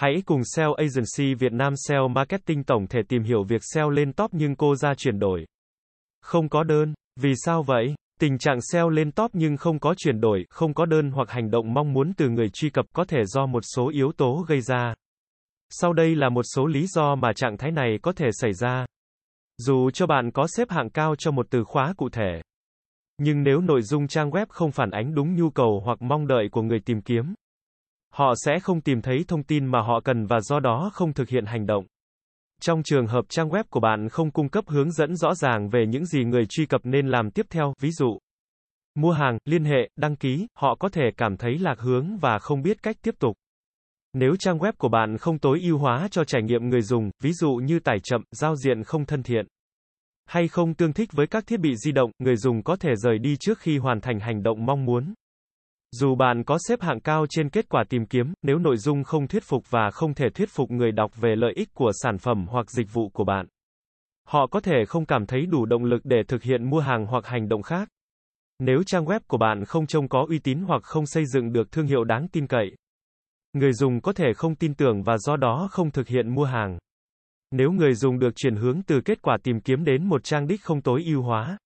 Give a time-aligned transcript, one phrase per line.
[0.00, 4.12] Hãy cùng SEO Agency Việt Nam SEO Marketing tổng thể tìm hiểu việc SEO lên
[4.12, 5.46] top nhưng cô ra chuyển đổi.
[6.22, 6.94] Không có đơn.
[7.20, 7.94] Vì sao vậy?
[8.20, 11.50] Tình trạng SEO lên top nhưng không có chuyển đổi, không có đơn hoặc hành
[11.50, 14.60] động mong muốn từ người truy cập có thể do một số yếu tố gây
[14.60, 14.94] ra.
[15.70, 18.86] Sau đây là một số lý do mà trạng thái này có thể xảy ra.
[19.58, 22.42] Dù cho bạn có xếp hạng cao cho một từ khóa cụ thể,
[23.18, 26.48] nhưng nếu nội dung trang web không phản ánh đúng nhu cầu hoặc mong đợi
[26.52, 27.34] của người tìm kiếm,
[28.12, 31.28] họ sẽ không tìm thấy thông tin mà họ cần và do đó không thực
[31.28, 31.86] hiện hành động.
[32.60, 35.86] Trong trường hợp trang web của bạn không cung cấp hướng dẫn rõ ràng về
[35.86, 38.18] những gì người truy cập nên làm tiếp theo, ví dụ,
[38.94, 42.62] mua hàng, liên hệ, đăng ký, họ có thể cảm thấy lạc hướng và không
[42.62, 43.36] biết cách tiếp tục.
[44.12, 47.32] Nếu trang web của bạn không tối ưu hóa cho trải nghiệm người dùng, ví
[47.32, 49.46] dụ như tải chậm, giao diện không thân thiện,
[50.30, 53.18] hay không tương thích với các thiết bị di động, người dùng có thể rời
[53.18, 55.14] đi trước khi hoàn thành hành động mong muốn.
[55.92, 59.28] Dù bạn có xếp hạng cao trên kết quả tìm kiếm, nếu nội dung không
[59.28, 62.46] thuyết phục và không thể thuyết phục người đọc về lợi ích của sản phẩm
[62.48, 63.46] hoặc dịch vụ của bạn,
[64.26, 67.26] họ có thể không cảm thấy đủ động lực để thực hiện mua hàng hoặc
[67.26, 67.88] hành động khác.
[68.58, 71.72] Nếu trang web của bạn không trông có uy tín hoặc không xây dựng được
[71.72, 72.70] thương hiệu đáng tin cậy,
[73.52, 76.78] người dùng có thể không tin tưởng và do đó không thực hiện mua hàng.
[77.50, 80.62] Nếu người dùng được chuyển hướng từ kết quả tìm kiếm đến một trang đích
[80.62, 81.58] không tối ưu hóa,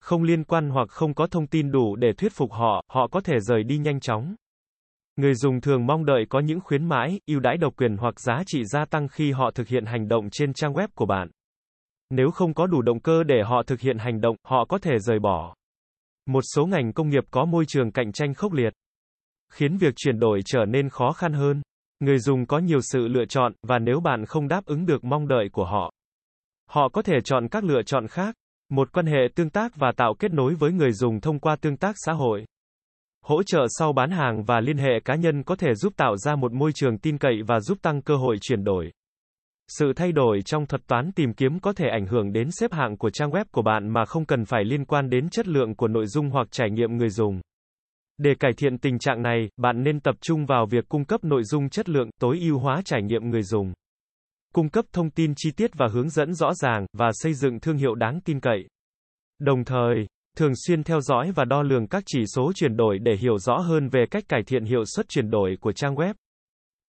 [0.00, 3.20] không liên quan hoặc không có thông tin đủ để thuyết phục họ, họ có
[3.20, 4.34] thể rời đi nhanh chóng.
[5.16, 8.42] Người dùng thường mong đợi có những khuyến mãi, ưu đãi độc quyền hoặc giá
[8.46, 11.28] trị gia tăng khi họ thực hiện hành động trên trang web của bạn.
[12.10, 14.98] Nếu không có đủ động cơ để họ thực hiện hành động, họ có thể
[14.98, 15.54] rời bỏ.
[16.26, 18.72] Một số ngành công nghiệp có môi trường cạnh tranh khốc liệt,
[19.52, 21.62] khiến việc chuyển đổi trở nên khó khăn hơn.
[22.00, 25.28] Người dùng có nhiều sự lựa chọn, và nếu bạn không đáp ứng được mong
[25.28, 25.92] đợi của họ,
[26.70, 28.34] họ có thể chọn các lựa chọn khác.
[28.68, 31.76] Một quan hệ tương tác và tạo kết nối với người dùng thông qua tương
[31.76, 32.44] tác xã hội.
[33.24, 36.36] Hỗ trợ sau bán hàng và liên hệ cá nhân có thể giúp tạo ra
[36.36, 38.90] một môi trường tin cậy và giúp tăng cơ hội chuyển đổi.
[39.68, 42.96] Sự thay đổi trong thuật toán tìm kiếm có thể ảnh hưởng đến xếp hạng
[42.96, 45.88] của trang web của bạn mà không cần phải liên quan đến chất lượng của
[45.88, 47.40] nội dung hoặc trải nghiệm người dùng.
[48.18, 51.44] Để cải thiện tình trạng này, bạn nên tập trung vào việc cung cấp nội
[51.44, 53.72] dung chất lượng, tối ưu hóa trải nghiệm người dùng.
[54.56, 57.76] Cung cấp thông tin chi tiết và hướng dẫn rõ ràng, và xây dựng thương
[57.76, 58.66] hiệu đáng tin cậy.
[59.38, 60.06] Đồng thời,
[60.36, 63.56] thường xuyên theo dõi và đo lường các chỉ số chuyển đổi để hiểu rõ
[63.56, 66.14] hơn về cách cải thiện hiệu suất chuyển đổi của trang web.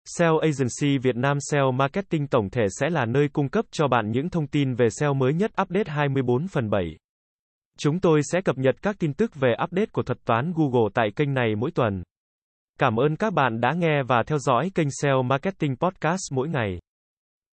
[0.06, 4.12] SEO Agency Việt Nam SEO Marketing tổng thể sẽ là nơi cung cấp cho bạn
[4.12, 6.98] những thông tin về SEO mới nhất update 24 phần 7.
[7.80, 11.10] Chúng tôi sẽ cập nhật các tin tức về update của thuật toán Google tại
[11.16, 12.04] kênh này mỗi tuần.
[12.80, 16.80] Cảm ơn các bạn đã nghe và theo dõi kênh SEO Marketing Podcast mỗi ngày.